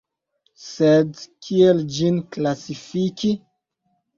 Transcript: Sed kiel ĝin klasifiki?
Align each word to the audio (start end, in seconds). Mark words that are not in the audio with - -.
Sed 0.61 1.21
kiel 1.47 1.83
ĝin 1.99 2.19
klasifiki? 2.37 3.35